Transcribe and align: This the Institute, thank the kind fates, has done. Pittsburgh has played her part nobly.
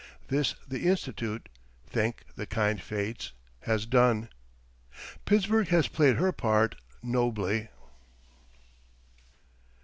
This 0.29 0.55
the 0.67 0.87
Institute, 0.87 1.47
thank 1.85 2.23
the 2.35 2.47
kind 2.47 2.81
fates, 2.81 3.33
has 3.59 3.85
done. 3.85 4.29
Pittsburgh 5.25 5.67
has 5.67 5.87
played 5.87 6.15
her 6.15 6.31
part 6.31 6.73
nobly. 7.03 7.67